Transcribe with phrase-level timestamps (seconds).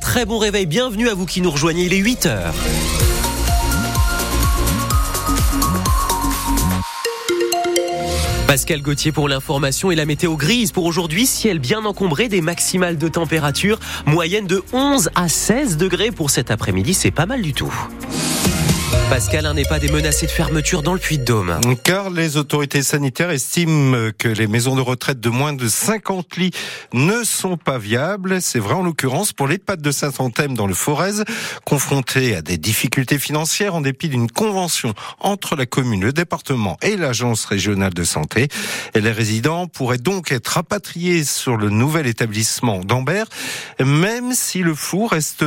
[0.00, 2.54] Très bon réveil, bienvenue à vous qui nous rejoignez, il est 8 heures.
[8.46, 11.26] Pascal Gauthier pour l'information et la météo grise pour aujourd'hui.
[11.26, 16.50] Ciel bien encombré, des maximales de température moyenne de 11 à 16 degrés pour cet
[16.50, 16.94] après-midi.
[16.94, 17.74] C'est pas mal du tout.
[19.12, 21.60] Pascal, un pas des menacé de fermeture dans le Puy-de-Dôme.
[21.84, 26.52] Car les autorités sanitaires estiment que les maisons de retraite de moins de 50 lits
[26.94, 28.40] ne sont pas viables.
[28.40, 31.24] C'est vrai en l'occurrence pour l'EHPAD de Saint-Anthème dans le Forez,
[31.66, 36.96] confronté à des difficultés financières en dépit d'une convention entre la commune, le département et
[36.96, 38.48] l'agence régionale de santé.
[38.94, 43.26] Les résidents pourraient donc être rapatriés sur le nouvel établissement d'Ambert,
[43.78, 45.44] même si le flou reste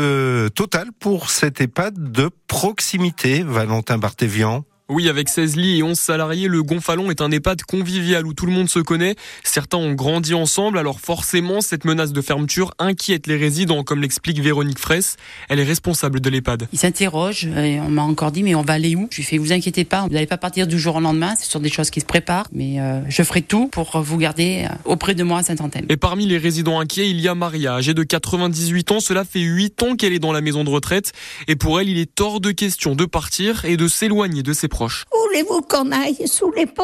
[0.54, 6.48] total pour cet EHPAD de proximité Valentin Barthévian oui, avec 16 lits et 11 salariés,
[6.48, 9.16] le Gonfalon est un EHPAD convivial où tout le monde se connaît.
[9.44, 14.40] Certains ont grandi ensemble, alors forcément, cette menace de fermeture inquiète les résidents, comme l'explique
[14.40, 15.18] Véronique Fraisse.
[15.50, 16.68] Elle est responsable de l'EHPAD.
[16.72, 19.08] Ils s'interrogent et on m'a encore dit, mais on va aller où?
[19.10, 21.50] Je lui fais, vous inquiétez pas, vous n'allez pas partir du jour au lendemain, c'est
[21.50, 24.76] sur des choses qui se préparent, mais euh, je ferai tout pour vous garder euh,
[24.86, 25.88] auprès de moi à Saint-Anthème.
[25.90, 29.00] Et parmi les résidents inquiets, il y a Maria, âgée de 98 ans.
[29.00, 31.12] Cela fait 8 ans qu'elle est dans la maison de retraite.
[31.48, 34.68] Et pour elle, il est hors de question de partir et de s'éloigner de ses
[34.80, 36.84] voulez-vous qu'on aille sous les ponts?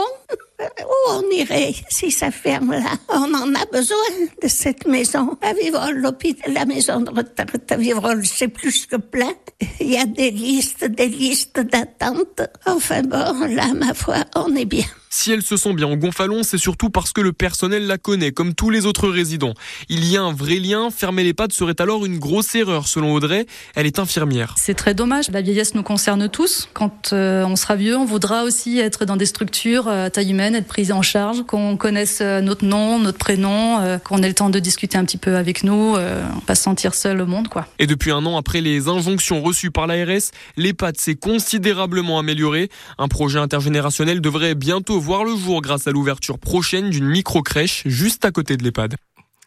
[0.59, 2.93] Où on irait si ça ferme là?
[3.09, 3.97] On en a besoin
[4.41, 5.37] de cette maison.
[5.41, 5.53] À
[5.91, 9.33] l'hôpital, la maison de retraite à Vivrol, c'est plus que plein.
[9.79, 12.41] Il y a des listes, des listes d'attente.
[12.65, 14.85] Enfin bon, là, ma foi, on est bien.
[15.13, 18.31] Si elle se sent bien en Gonfalon, c'est surtout parce que le personnel la connaît,
[18.31, 19.53] comme tous les autres résidents.
[19.89, 20.89] Il y a un vrai lien.
[20.89, 23.45] Fermer les pattes serait alors une grosse erreur, selon Audrey.
[23.75, 24.55] Elle est infirmière.
[24.57, 25.29] C'est très dommage.
[25.29, 26.69] La vieillesse nous concerne tous.
[26.73, 30.31] Quand euh, on sera vieux, on voudra aussi être dans des structures euh, à taille
[30.31, 34.33] humaine, être pris en charge, qu'on connaisse euh, notre nom, notre prénom, qu'on ait le
[34.33, 35.97] temps de discuter un petit peu avec nous,
[36.45, 37.67] pas se sentir seul au monde, quoi.
[37.79, 42.69] Et depuis un an, après les injonctions reçues par l'ARS, l'EHPAD s'est considérablement amélioré.
[42.97, 48.23] Un projet intergénérationnel devrait bientôt voir le jour grâce à l'ouverture prochaine d'une micro-crèche juste
[48.23, 48.95] à côté de l'EHPAD.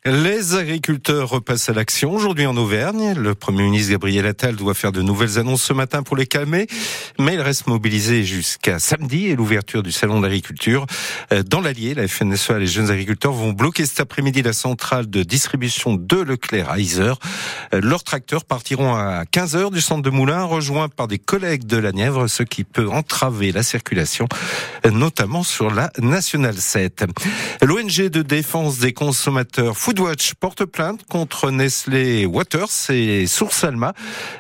[0.07, 3.15] Les agriculteurs repassent à l'action aujourd'hui en Auvergne.
[3.15, 6.67] Le Premier ministre Gabriel Attal doit faire de nouvelles annonces ce matin pour les calmer,
[7.19, 10.85] mais il reste mobilisé jusqu'à samedi et l'ouverture du salon d'agriculture.
[11.33, 15.09] Euh, dans l'Allier, la FNSEA et les jeunes agriculteurs vont bloquer cet après-midi la centrale
[15.09, 17.17] de distribution de Leclerc à Isère.
[17.73, 21.65] Euh, leurs tracteurs partiront à 15 heures du centre de Moulins, rejoints par des collègues
[21.65, 24.29] de la Nièvre, ce qui peut entraver la circulation,
[24.85, 27.07] euh, notamment sur la Nationale 7.
[27.63, 33.93] L'ONG de défense des consommateurs Foodwatch porte plainte contre Nestlé Waters et Source Alma.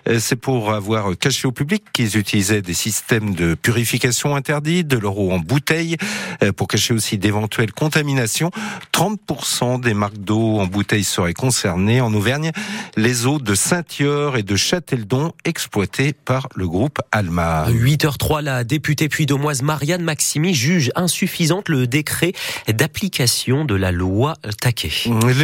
[0.09, 4.99] Euh, c'est pour avoir caché au public qu'ils utilisaient des systèmes de purification interdits, de
[4.99, 5.97] leur eau en bouteille,
[6.43, 8.51] euh, pour cacher aussi d'éventuelles contaminations.
[8.93, 12.01] 30% des marques d'eau en bouteille seraient concernées.
[12.01, 12.51] En Auvergne,
[12.97, 17.67] les eaux de Saint-Yor et de Châteldon exploitées par le groupe Alma.
[17.69, 22.33] 8h03, la députée puy-domoise Marianne Maximi juge insuffisante le décret
[22.67, 24.91] d'application de la loi Taquet.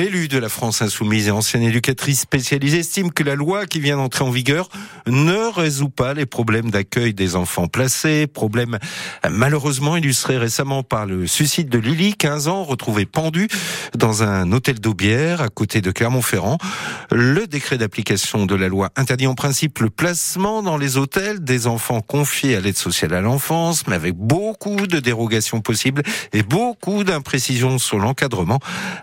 [0.01, 3.99] L'élu de la France insoumise et ancienne éducatrice spécialisée estime que la loi qui vient
[3.99, 4.71] d'entrer en vigueur
[5.07, 8.79] ne résout pas les problèmes d'accueil des enfants placés, problème
[9.31, 13.49] malheureusement illustré récemment par le suicide de Lily, 15 ans, retrouvée pendue
[13.95, 16.57] dans un hôtel d'Aubière à côté de Clermont-Ferrand.
[17.13, 21.67] Le décret d'application de la loi interdit en principe le placement dans les hôtels des
[21.67, 27.05] enfants confiés à l'aide sociale à l'enfance, mais avec beaucoup de dérogations possibles et beaucoup
[27.05, 28.61] d'imprécisions sur l'encadrement.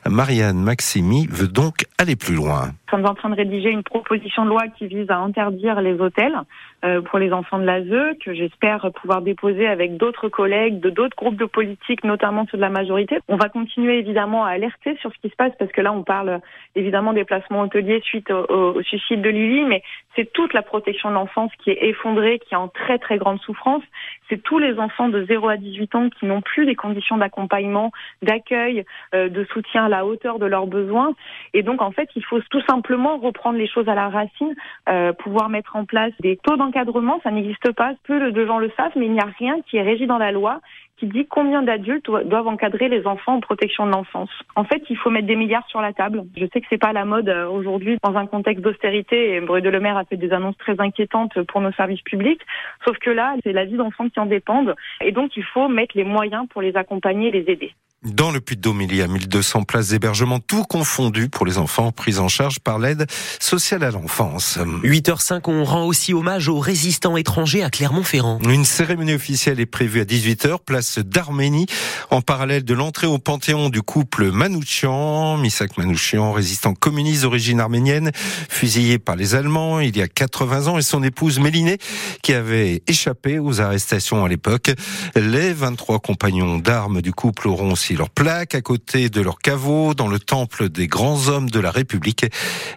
[0.10, 2.68] Marianne Max Maximi veut donc aller plus loin.
[2.68, 6.00] Nous sommes en train de rédiger une proposition de loi qui vise à interdire les
[6.00, 6.40] hôtels
[6.86, 11.18] euh, pour les enfants de l'ASE, que j'espère pouvoir déposer avec d'autres collègues de d'autres
[11.18, 13.18] groupes de politique, notamment ceux de la majorité.
[13.28, 16.04] On va continuer évidemment à alerter sur ce qui se passe parce que là, on
[16.04, 16.40] parle
[16.76, 18.46] évidemment des placements hôteliers suite au,
[18.78, 19.84] au suicide de Lily, mais
[20.16, 23.40] c'est toute la protection de l'enfance qui est effondrée, qui est en très très grande
[23.42, 23.84] souffrance.
[24.30, 27.92] C'est tous les enfants de 0 à 18 ans qui n'ont plus les conditions d'accompagnement,
[28.22, 31.14] d'accueil, euh, de soutien à la hauteur de leurs besoins.
[31.54, 34.56] Et donc, en fait, il faut tout simplement reprendre les choses à la racine,
[34.90, 37.20] euh, pouvoir mettre en place des taux d'encadrement.
[37.24, 39.82] Ça n'existe pas, peu de gens le savent, mais il n'y a rien qui est
[39.82, 40.60] régi dans la loi
[40.98, 44.32] qui dit combien d'adultes doivent encadrer les enfants en protection de l'enfance.
[44.56, 46.24] En fait, il faut mettre des milliards sur la table.
[46.36, 49.70] Je sais que c'est pas la mode euh, aujourd'hui dans un contexte d'austérité et Bruno
[49.70, 52.42] Le Maire a fait des annonces très inquiétantes pour nos services publics.
[52.86, 55.96] Sauf que là, c'est la vie d'enfants qui en dépendent et donc il faut mettre
[55.96, 57.72] les moyens pour les accompagner et les aider.
[58.14, 62.20] Dans le Puy-de-Dôme, il y a 1200 places d'hébergement, tout confondu pour les enfants pris
[62.20, 63.06] en charge par l'aide
[63.40, 64.58] sociale à l'enfance.
[64.84, 68.40] 8h05, on rend aussi hommage aux résistants étrangers à Clermont-Ferrand.
[68.48, 71.66] Une cérémonie officielle est prévue à 18h, place d'Arménie,
[72.10, 78.12] en parallèle de l'entrée au Panthéon du couple Manouchian, Misak Manouchian, résistant communiste d'origine arménienne,
[78.50, 81.78] fusillé par les Allemands il y a 80 ans, et son épouse Mélinée,
[82.22, 84.72] qui avait échappé aux arrestations à l'époque.
[85.16, 89.94] Les 23 compagnons d'armes du couple auront aussi leur plaque à côté de leur caveau
[89.94, 92.26] dans le temple des grands hommes de la République.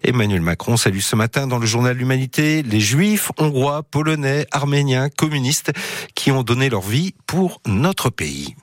[0.02, 5.72] Emmanuel Macron salue ce matin dans le journal L'Humanité les juifs, hongrois, polonais, arméniens, communistes
[6.14, 8.56] qui ont donné leur vie pour notre pays.